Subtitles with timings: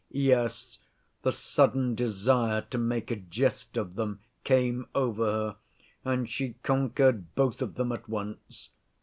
[0.09, 0.79] Yes,
[1.21, 5.57] the sudden desire to make a jest of them came over her,
[6.03, 8.69] and she conquered both of them at once.